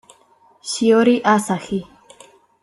[0.69, 1.85] Shiori Asahi